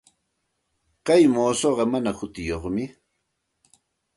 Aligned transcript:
Kay 1.05 1.23
muusuqa 1.33 1.85
mana 1.91 2.11
hutiyuqmi. 2.17 2.85